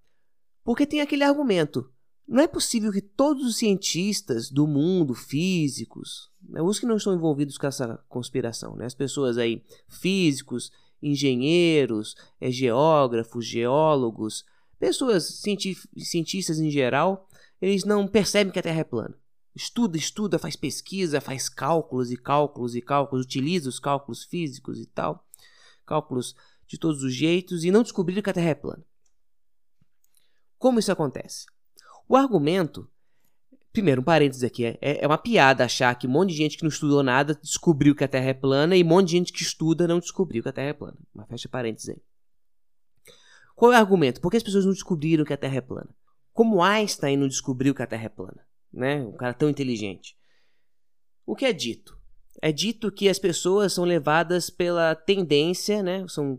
Porque 0.65 0.87
tem 0.87 1.01
aquele 1.01 1.25
argumento. 1.25 1.91
Não 2.27 2.41
é 2.41 2.47
possível 2.47 2.93
que 2.93 3.01
todos 3.01 3.45
os 3.45 3.57
cientistas 3.57 4.51
do 4.51 4.67
mundo, 4.67 5.13
físicos, 5.13 6.31
né, 6.49 6.63
os 6.63 6.79
que 6.79 6.87
não 6.87 6.97
estão 6.97 7.15
envolvidos 7.15 7.59
com 7.59 7.67
essa 7.67 8.03
conspiração, 8.09 8.77
né, 8.77 8.87
as 8.87 8.95
pessoas 8.95 9.37
aí, 9.37 9.63
físicos, 9.89 10.71
engenheiros, 11.03 12.15
é, 12.41 12.51
geógrafos, 12.51 13.45
geólogos, 13.45 14.45
pessoas 14.79 15.43
cientistas 15.97 16.59
em 16.59 16.71
geral, 16.71 17.29
eles 17.61 17.85
não 17.85 18.07
percebem 18.07 18.53
que 18.53 18.59
a 18.59 18.63
Terra 18.63 18.81
é 18.81 18.85
plana. 18.85 19.15
Estuda, 19.55 19.99
estuda, 19.99 20.39
faz 20.39 20.57
pesquisa, 20.57 21.21
faz 21.21 21.49
cálculos 21.49 22.11
e 22.11 22.17
cálculos 22.17 22.75
e 22.75 22.81
cálculos, 22.81 23.27
utiliza 23.27 23.69
os 23.69 23.79
cálculos 23.79 24.25
físicos 24.25 24.81
e 24.81 24.87
tal, 24.87 25.27
cálculos 25.85 26.35
de 26.67 26.79
todos 26.79 27.03
os 27.03 27.13
jeitos 27.13 27.65
e 27.65 27.71
não 27.71 27.83
descobriram 27.83 28.23
que 28.23 28.31
a 28.31 28.33
Terra 28.33 28.51
é 28.51 28.55
plana. 28.55 28.85
Como 30.63 30.79
isso 30.79 30.93
acontece? 30.93 31.47
O 32.09 32.15
argumento, 32.15 32.89
primeiro, 33.73 34.01
um 34.01 34.05
parênteses 34.05 34.45
aqui, 34.45 34.65
é, 34.65 34.79
é 34.81 35.05
uma 35.09 35.19
piada 35.19 35.65
achar 35.65 35.93
que 35.97 36.07
um 36.07 36.11
monte 36.11 36.29
de 36.31 36.37
gente 36.37 36.57
que 36.57 36.63
não 36.63 36.69
estudou 36.69 37.03
nada 37.03 37.35
descobriu 37.35 37.97
que 37.97 38.05
a 38.05 38.09
Terra 38.09 38.27
é 38.27 38.33
plana 38.33 38.77
e 38.77 38.85
um 38.85 38.87
monte 38.87 39.07
de 39.07 39.13
gente 39.15 39.33
que 39.33 39.43
estuda 39.43 39.89
não 39.89 39.99
descobriu 39.99 40.41
que 40.41 40.49
a 40.49 40.53
Terra 40.53 40.69
é 40.69 40.73
plana. 40.73 40.97
Mas 41.13 41.27
fecha 41.27 41.49
parênteses 41.49 41.89
aí. 41.89 42.03
Qual 43.57 43.73
é 43.73 43.75
o 43.75 43.79
argumento? 43.81 44.21
Por 44.21 44.31
que 44.31 44.37
as 44.37 44.43
pessoas 44.45 44.65
não 44.65 44.73
descobriram 44.73 45.25
que 45.25 45.33
a 45.33 45.37
Terra 45.37 45.57
é 45.57 45.61
plana? 45.61 45.93
Como 46.33 46.63
Einstein 46.63 47.17
não 47.17 47.27
descobriu 47.27 47.75
que 47.75 47.83
a 47.83 47.87
Terra 47.89 48.05
é 48.05 48.09
plana? 48.09 48.47
Né? 48.73 49.03
Um 49.03 49.17
cara 49.17 49.35
tão 49.35 49.51
inteligente. 49.51 50.17
O 51.27 51.35
que 51.35 51.45
é 51.45 51.53
dito? 51.53 51.99
É 52.41 52.53
dito 52.53 52.93
que 52.93 53.09
as 53.09 53.19
pessoas 53.19 53.73
são 53.73 53.85
levadas 53.85 54.49
pela 54.49 54.95
tendência, 54.95 55.83
né? 55.83 56.07
São 56.07 56.39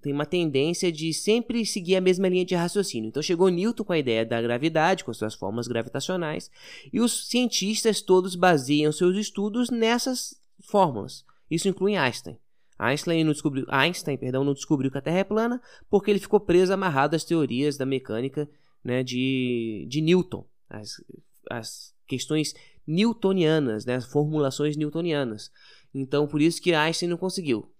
tem 0.00 0.12
uma 0.12 0.26
tendência 0.26 0.92
de 0.92 1.12
sempre 1.12 1.66
seguir 1.66 1.96
a 1.96 2.00
mesma 2.00 2.28
linha 2.28 2.44
de 2.44 2.54
raciocínio. 2.54 3.08
Então 3.08 3.22
chegou 3.22 3.48
Newton 3.48 3.84
com 3.84 3.92
a 3.92 3.98
ideia 3.98 4.24
da 4.24 4.40
gravidade, 4.40 5.04
com 5.04 5.12
suas 5.12 5.34
formas 5.34 5.66
gravitacionais, 5.66 6.50
e 6.92 7.00
os 7.00 7.28
cientistas 7.28 8.00
todos 8.00 8.34
baseiam 8.34 8.92
seus 8.92 9.16
estudos 9.16 9.70
nessas 9.70 10.40
fórmulas. 10.60 11.24
Isso 11.50 11.68
inclui 11.68 11.96
Einstein. 11.96 12.38
Einstein 12.78 13.24
não 13.24 13.32
descobriu, 13.32 13.66
Einstein, 13.68 14.16
perdão, 14.16 14.44
não 14.44 14.54
descobriu 14.54 14.90
que 14.90 14.98
a 14.98 15.02
Terra 15.02 15.18
é 15.18 15.24
plana 15.24 15.60
porque 15.90 16.10
ele 16.10 16.18
ficou 16.18 16.40
preso, 16.40 16.72
amarrado 16.72 17.14
às 17.14 17.24
teorias 17.24 17.76
da 17.76 17.86
mecânica 17.86 18.48
né, 18.82 19.02
de, 19.02 19.86
de 19.88 20.00
Newton, 20.00 20.44
as, 20.68 21.02
as 21.50 21.94
questões 22.06 22.54
newtonianas, 22.86 23.84
né, 23.84 23.96
as 23.96 24.06
formulações 24.06 24.76
newtonianas. 24.76 25.50
Então, 25.94 26.26
por 26.26 26.40
isso 26.40 26.60
que 26.60 26.74
Einstein 26.74 27.08
não 27.08 27.16
conseguiu. 27.16 27.70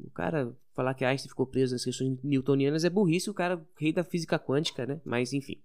O 0.00 0.10
cara 0.10 0.56
falar 0.74 0.94
que 0.94 1.04
Einstein 1.04 1.28
ficou 1.28 1.46
preso 1.46 1.74
nas 1.74 1.84
questões 1.84 2.18
newtonianas 2.22 2.84
é 2.84 2.90
burrice, 2.90 3.30
o 3.30 3.34
cara 3.34 3.64
rei 3.78 3.92
da 3.92 4.04
física 4.04 4.38
quântica, 4.38 4.86
né? 4.86 5.00
Mas 5.04 5.32
enfim. 5.32 5.60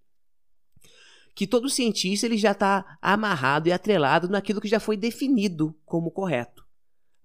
Que 1.36 1.46
todo 1.46 1.70
cientista 1.70 2.26
ele 2.26 2.38
já 2.38 2.52
está 2.52 2.98
amarrado 3.02 3.68
e 3.68 3.72
atrelado 3.72 4.28
naquilo 4.28 4.60
que 4.62 4.68
já 4.68 4.80
foi 4.80 4.98
definido 4.98 5.76
como 5.86 6.12
correto. 6.12 6.66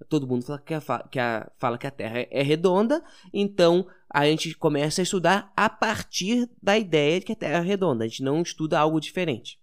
Todo 0.09 0.27
mundo 0.27 0.45
fala 0.45 0.59
que 0.59 0.75
a, 0.75 0.81
que 1.11 1.19
a, 1.19 1.51
fala 1.59 1.79
que 1.79 1.87
a 1.87 1.91
Terra 1.91 2.27
é 2.31 2.43
redonda, 2.43 3.03
então 3.33 3.87
a 4.11 4.27
gente 4.27 4.55
começa 4.57 5.01
a 5.01 5.05
estudar 5.05 5.53
a 5.57 5.71
partir 5.71 6.51
da 6.63 6.77
ideia 6.77 7.21
de 7.21 7.27
que 7.27 7.33
a 7.33 7.37
Terra 7.37 7.59
é 7.59 7.67
redonda. 7.67 8.05
A 8.05 8.09
gente 8.09 8.23
não 8.23 8.43
estuda 8.43 8.79
algo 8.79 9.01
diferente. 9.01 9.59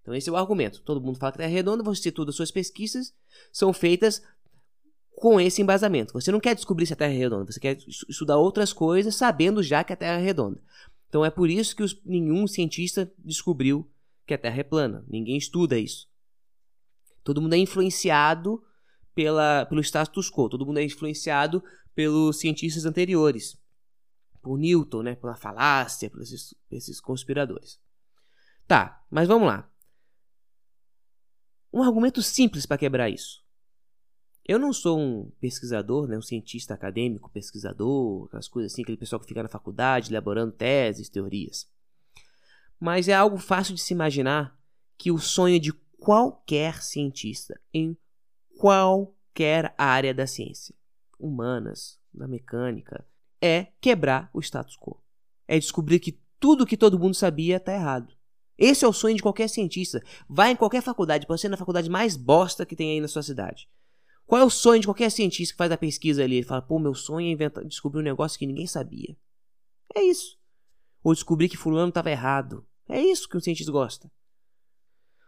Então 0.00 0.14
esse 0.14 0.28
é 0.28 0.32
o 0.32 0.36
argumento. 0.36 0.82
Todo 0.82 1.00
mundo 1.00 1.18
fala 1.18 1.32
que 1.32 1.36
a 1.36 1.40
Terra 1.40 1.52
é 1.52 1.54
redonda, 1.54 1.82
você 1.82 2.10
todas 2.10 2.32
as 2.32 2.36
suas 2.36 2.50
pesquisas 2.50 3.14
são 3.52 3.72
feitas 3.72 4.22
com 5.16 5.40
esse 5.40 5.62
embasamento. 5.62 6.12
Você 6.12 6.32
não 6.32 6.40
quer 6.40 6.54
descobrir 6.54 6.86
se 6.86 6.92
a 6.92 6.96
Terra 6.96 7.12
é 7.12 7.16
redonda, 7.16 7.50
você 7.50 7.60
quer 7.60 7.78
estudar 8.08 8.36
outras 8.38 8.72
coisas 8.72 9.14
sabendo 9.14 9.62
já 9.62 9.84
que 9.84 9.92
a 9.92 9.96
Terra 9.96 10.20
é 10.20 10.24
redonda. 10.24 10.60
Então 11.08 11.24
é 11.24 11.30
por 11.30 11.50
isso 11.50 11.76
que 11.76 11.82
os, 11.82 12.00
nenhum 12.04 12.46
cientista 12.46 13.12
descobriu 13.18 13.88
que 14.26 14.34
a 14.34 14.38
Terra 14.38 14.60
é 14.60 14.64
plana. 14.64 15.04
Ninguém 15.08 15.36
estuda 15.36 15.78
isso. 15.78 16.08
Todo 17.22 17.40
mundo 17.40 17.54
é 17.54 17.58
influenciado 17.58 18.62
pela, 19.14 19.66
pelo 19.66 19.80
status 19.80 20.30
quo, 20.30 20.48
todo 20.48 20.66
mundo 20.66 20.78
é 20.78 20.84
influenciado 20.84 21.62
pelos 21.94 22.40
cientistas 22.40 22.86
anteriores, 22.86 23.56
por 24.40 24.58
Newton, 24.58 25.02
né, 25.02 25.14
pela 25.14 25.36
falácia, 25.36 26.10
por 26.10 26.22
esses, 26.22 26.54
esses 26.70 27.00
conspiradores. 27.00 27.78
Tá, 28.66 29.04
mas 29.10 29.28
vamos 29.28 29.46
lá. 29.46 29.70
Um 31.72 31.82
argumento 31.82 32.22
simples 32.22 32.66
para 32.66 32.78
quebrar 32.78 33.08
isso. 33.10 33.41
Eu 34.44 34.58
não 34.58 34.72
sou 34.72 34.98
um 34.98 35.30
pesquisador, 35.40 36.08
né, 36.08 36.18
um 36.18 36.22
cientista 36.22 36.74
acadêmico, 36.74 37.30
pesquisador, 37.30 38.26
aquelas 38.26 38.48
coisas 38.48 38.72
assim, 38.72 38.82
aquele 38.82 38.98
pessoal 38.98 39.20
que 39.20 39.26
fica 39.26 39.42
na 39.42 39.48
faculdade 39.48 40.10
elaborando 40.10 40.52
teses, 40.52 41.08
teorias. 41.08 41.70
Mas 42.78 43.06
é 43.06 43.14
algo 43.14 43.38
fácil 43.38 43.74
de 43.74 43.80
se 43.80 43.94
imaginar 43.94 44.58
que 44.98 45.12
o 45.12 45.18
sonho 45.18 45.60
de 45.60 45.72
qualquer 45.98 46.82
cientista 46.82 47.60
em 47.72 47.96
qualquer 48.58 49.72
área 49.78 50.12
da 50.12 50.26
ciência, 50.26 50.74
humanas, 51.18 52.00
da 52.12 52.26
mecânica, 52.26 53.06
é 53.40 53.68
quebrar 53.80 54.28
o 54.32 54.40
status 54.40 54.76
quo. 54.76 55.00
É 55.46 55.58
descobrir 55.58 56.00
que 56.00 56.20
tudo 56.40 56.66
que 56.66 56.76
todo 56.76 56.98
mundo 56.98 57.14
sabia 57.14 57.58
está 57.58 57.72
errado. 57.72 58.12
Esse 58.58 58.84
é 58.84 58.88
o 58.88 58.92
sonho 58.92 59.16
de 59.16 59.22
qualquer 59.22 59.48
cientista. 59.48 60.02
Vai 60.28 60.50
em 60.50 60.56
qualquer 60.56 60.82
faculdade, 60.82 61.26
pode 61.26 61.40
ser 61.40 61.48
na 61.48 61.56
faculdade 61.56 61.88
mais 61.88 62.16
bosta 62.16 62.66
que 62.66 62.76
tem 62.76 62.90
aí 62.90 63.00
na 63.00 63.08
sua 63.08 63.22
cidade. 63.22 63.68
Qual 64.32 64.40
é 64.40 64.44
o 64.46 64.48
sonho 64.48 64.80
de 64.80 64.86
qualquer 64.86 65.10
cientista 65.10 65.52
que 65.52 65.58
faz 65.58 65.70
a 65.70 65.76
pesquisa 65.76 66.24
ali? 66.24 66.36
Ele 66.36 66.46
fala, 66.46 66.62
pô, 66.62 66.78
meu 66.78 66.94
sonho 66.94 67.26
é 67.26 67.30
inventar, 67.32 67.62
descobrir 67.66 68.00
um 68.00 68.02
negócio 68.02 68.38
que 68.38 68.46
ninguém 68.46 68.66
sabia. 68.66 69.14
É 69.94 70.02
isso. 70.02 70.38
Ou 71.04 71.12
descobrir 71.12 71.50
que 71.50 71.56
fulano 71.58 71.90
estava 71.90 72.10
errado. 72.10 72.66
É 72.88 72.98
isso 72.98 73.28
que 73.28 73.36
um 73.36 73.40
cientista 73.40 73.70
gosta. 73.70 74.10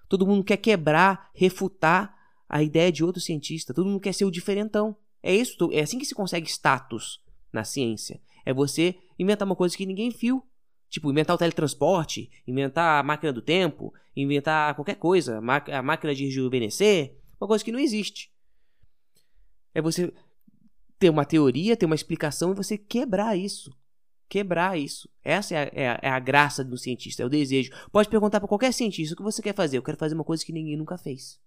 Todo 0.09 0.27
mundo 0.27 0.43
quer 0.43 0.57
quebrar, 0.57 1.31
refutar 1.35 2.17
a 2.49 2.63
ideia 2.63 2.91
de 2.91 3.05
outro 3.05 3.21
cientista. 3.21 3.75
Todo 3.75 3.91
mundo 3.91 4.01
quer 4.01 4.15
ser 4.15 4.25
o 4.25 4.31
diferentão. 4.31 4.97
É 5.23 5.37
isso, 5.37 5.55
é 5.71 5.81
assim 5.81 5.99
que 5.99 6.07
se 6.07 6.15
consegue 6.15 6.49
status 6.49 7.23
na 7.53 7.63
ciência. 7.63 8.23
É 8.43 8.55
você 8.55 8.95
inventar 9.19 9.45
uma 9.45 9.55
coisa 9.55 9.77
que 9.77 9.85
ninguém 9.85 10.09
viu. 10.09 10.43
Tipo, 10.89 11.11
inventar 11.11 11.37
o 11.37 11.39
teletransporte, 11.39 12.31
inventar 12.47 13.01
a 13.01 13.03
máquina 13.03 13.35
do 13.35 13.43
tempo, 13.43 13.93
inventar 14.17 14.75
qualquer 14.75 14.97
coisa, 14.97 15.37
a 15.37 15.83
máquina 15.83 16.15
de 16.15 16.25
rejuvenescer, 16.25 17.19
uma 17.39 17.47
coisa 17.47 17.63
que 17.63 17.71
não 17.71 17.79
existe. 17.79 18.33
É 19.75 19.83
você 19.83 20.13
ter 20.99 21.11
uma 21.11 21.25
teoria, 21.25 21.77
ter 21.77 21.87
uma 21.87 21.95
explicação 21.95 22.53
e 22.53 22.55
você 22.55 22.79
quebrar 22.79 23.37
isso. 23.37 23.71
Quebrar 24.29 24.79
isso. 24.79 25.09
Essa 25.23 25.55
é 25.55 25.59
a, 25.59 25.71
é 25.73 25.89
a, 25.89 26.01
é 26.03 26.09
a 26.09 26.19
graça 26.19 26.65
do 26.65 26.79
cientista, 26.79 27.23
é 27.23 27.27
o 27.27 27.29
desejo. 27.29 27.71
Pode 27.93 28.09
perguntar 28.09 28.41
para 28.41 28.49
qualquer 28.49 28.73
cientista 28.73 29.15
o 29.15 29.17
que 29.17 29.23
você 29.23 29.43
quer 29.43 29.55
fazer. 29.55 29.77
Eu 29.77 29.83
quero 29.83 29.99
fazer 29.99 30.15
uma 30.15 30.25
coisa 30.25 30.45
que 30.45 30.53
ninguém 30.53 30.77
nunca 30.77 30.97
fez. 30.97 31.39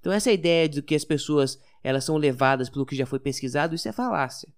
Então 0.00 0.12
essa 0.12 0.32
ideia 0.32 0.68
de 0.68 0.82
que 0.82 0.94
as 0.94 1.04
pessoas 1.04 1.58
elas 1.82 2.04
são 2.04 2.16
levadas 2.16 2.68
pelo 2.68 2.84
que 2.84 2.96
já 2.96 3.06
foi 3.06 3.18
pesquisado, 3.18 3.74
isso 3.74 3.88
é 3.88 3.92
falácia. 3.92 4.52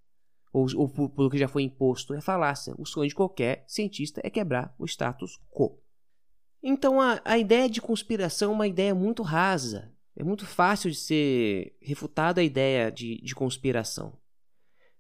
Ou, 0.53 0.67
ou 0.75 0.89
pelo 1.11 1.31
que 1.31 1.39
já 1.39 1.47
foi 1.47 1.63
imposto, 1.63 2.15
é 2.15 2.21
falácia. 2.21 2.75
O 2.79 2.87
sonho 2.87 3.09
de 3.09 3.15
qualquer 3.15 3.65
cientista 3.69 4.21
é 4.25 4.31
quebrar 4.31 4.75
o 4.79 4.87
status 4.87 5.39
quo. 5.51 5.79
Então 6.63 7.01
a, 7.01 7.21
a 7.25 7.39
ideia 7.39 7.69
de 7.69 7.81
conspiração 7.81 8.51
é 8.51 8.55
uma 8.55 8.67
ideia 8.67 8.95
muito 8.95 9.23
rasa. 9.23 9.93
É 10.17 10.25
muito 10.25 10.47
fácil 10.47 10.91
de 10.91 10.97
ser 10.97 11.77
refutada 11.81 12.41
a 12.41 12.45
ideia 12.45 12.91
de, 12.91 13.21
de 13.21 13.35
conspiração. 13.35 14.19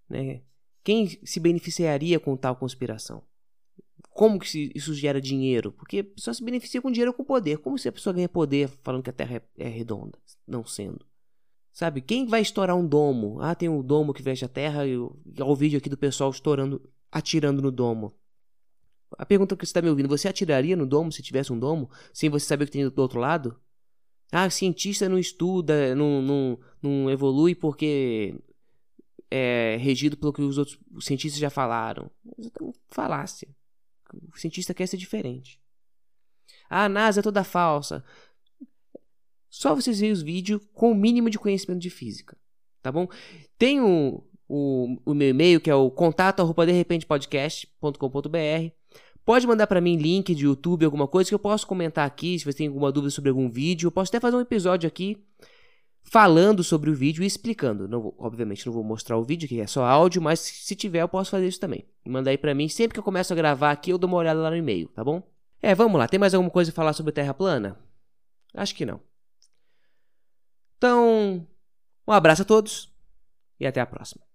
Né? 0.08 0.42
Quem 0.84 1.08
se 1.24 1.40
beneficiaria 1.40 2.20
com 2.20 2.36
tal 2.36 2.54
conspiração? 2.54 3.24
Como 4.10 4.38
que 4.38 4.72
isso 4.74 4.94
gera 4.94 5.20
dinheiro? 5.20 5.72
Porque 5.72 6.02
pessoa 6.02 6.34
se 6.34 6.44
beneficia 6.44 6.82
com 6.82 6.90
dinheiro 6.90 7.10
ou 7.10 7.16
com 7.16 7.24
poder. 7.24 7.58
Como 7.58 7.78
se 7.78 7.88
a 7.88 7.92
pessoa 7.92 8.12
ganha 8.12 8.28
poder 8.28 8.68
falando 8.82 9.02
que 9.02 9.10
a 9.10 9.12
Terra 9.12 9.36
é, 9.36 9.66
é 9.66 9.68
redonda, 9.68 10.18
não 10.46 10.64
sendo? 10.64 11.04
Sabe? 11.72 12.00
Quem 12.00 12.26
vai 12.26 12.40
estourar 12.40 12.76
um 12.76 12.86
domo? 12.86 13.40
Ah, 13.40 13.54
tem 13.54 13.68
um 13.68 13.82
domo 13.82 14.14
que 14.14 14.22
veste 14.22 14.44
a 14.44 14.48
Terra 14.48 14.86
e 14.86 14.96
o 14.96 15.56
vídeo 15.56 15.78
aqui 15.78 15.88
do 15.88 15.96
pessoal 15.98 16.30
estourando, 16.30 16.88
atirando 17.10 17.60
no 17.60 17.70
domo. 17.70 18.14
A 19.18 19.24
pergunta 19.24 19.56
que 19.56 19.64
você 19.64 19.70
está 19.70 19.82
me 19.82 19.88
ouvindo, 19.88 20.08
você 20.08 20.28
atiraria 20.28 20.76
no 20.76 20.86
domo 20.86 21.12
se 21.12 21.22
tivesse 21.22 21.52
um 21.52 21.58
domo, 21.58 21.90
sem 22.12 22.28
você 22.28 22.46
saber 22.46 22.64
o 22.64 22.66
que 22.66 22.72
tem 22.72 22.88
do 22.88 23.02
outro 23.02 23.20
lado? 23.20 23.58
Ah, 24.32 24.50
cientista 24.50 25.08
não 25.08 25.18
estuda, 25.18 25.94
não, 25.94 26.20
não, 26.20 26.58
não 26.82 27.10
evolui 27.10 27.54
porque 27.54 28.34
é 29.30 29.76
regido 29.78 30.16
pelo 30.16 30.32
que 30.32 30.42
os 30.42 30.58
outros 30.58 30.78
cientistas 31.00 31.40
já 31.40 31.50
falaram. 31.50 32.10
Então, 32.38 32.72
falácia. 32.90 33.48
O 34.32 34.38
cientista 34.38 34.74
quer 34.74 34.86
ser 34.86 34.96
diferente. 34.96 35.60
Ah, 36.68 36.84
a 36.84 36.88
NASA 36.88 37.20
é 37.20 37.22
toda 37.22 37.44
falsa. 37.44 38.04
Só 39.48 39.74
vocês 39.74 40.00
verem 40.00 40.12
os 40.12 40.22
vídeos 40.22 40.60
com 40.74 40.92
o 40.92 40.94
mínimo 40.94 41.30
de 41.30 41.38
conhecimento 41.38 41.80
de 41.80 41.90
física. 41.90 42.36
Tá 42.82 42.92
bom? 42.92 43.08
Tem 43.58 43.80
o, 43.80 44.22
o, 44.48 44.96
o 45.04 45.14
meu 45.14 45.30
e-mail 45.30 45.60
que 45.60 45.70
é 45.70 45.74
o 45.74 45.90
contato 45.90 46.40
arroba 46.40 46.66
Pode 49.26 49.44
mandar 49.44 49.66
para 49.66 49.80
mim 49.80 49.96
link 49.96 50.32
de 50.36 50.44
YouTube, 50.44 50.84
alguma 50.84 51.08
coisa 51.08 51.28
que 51.28 51.34
eu 51.34 51.38
posso 51.38 51.66
comentar 51.66 52.06
aqui, 52.06 52.38
se 52.38 52.44
você 52.44 52.58
tem 52.58 52.68
alguma 52.68 52.92
dúvida 52.92 53.10
sobre 53.10 53.28
algum 53.28 53.50
vídeo. 53.50 53.88
Eu 53.88 53.90
posso 53.90 54.08
até 54.08 54.20
fazer 54.20 54.36
um 54.36 54.40
episódio 54.40 54.86
aqui 54.86 55.20
falando 56.04 56.62
sobre 56.62 56.90
o 56.90 56.94
vídeo 56.94 57.24
e 57.24 57.26
explicando. 57.26 57.88
Não 57.88 58.00
vou, 58.00 58.14
obviamente 58.20 58.64
não 58.64 58.72
vou 58.72 58.84
mostrar 58.84 59.18
o 59.18 59.24
vídeo, 59.24 59.48
que 59.48 59.60
é 59.60 59.66
só 59.66 59.84
áudio, 59.84 60.22
mas 60.22 60.38
se 60.38 60.76
tiver 60.76 61.02
eu 61.02 61.08
posso 61.08 61.32
fazer 61.32 61.48
isso 61.48 61.58
também. 61.58 61.84
Manda 62.06 62.30
aí 62.30 62.38
para 62.38 62.54
mim, 62.54 62.68
sempre 62.68 62.94
que 62.94 63.00
eu 63.00 63.02
começo 63.02 63.32
a 63.32 63.36
gravar 63.36 63.72
aqui 63.72 63.90
eu 63.90 63.98
dou 63.98 64.06
uma 64.06 64.16
olhada 64.16 64.38
lá 64.40 64.48
no 64.48 64.56
e-mail, 64.56 64.86
tá 64.90 65.02
bom? 65.02 65.20
É, 65.60 65.74
vamos 65.74 65.98
lá. 65.98 66.06
Tem 66.06 66.20
mais 66.20 66.32
alguma 66.32 66.48
coisa 66.50 66.70
a 66.70 66.74
falar 66.74 66.92
sobre 66.92 67.10
Terra 67.10 67.34
plana? 67.34 67.76
Acho 68.54 68.76
que 68.76 68.86
não. 68.86 69.00
Então, 70.78 71.44
um 72.06 72.12
abraço 72.12 72.42
a 72.42 72.44
todos 72.44 72.94
e 73.58 73.66
até 73.66 73.80
a 73.80 73.86
próxima. 73.86 74.24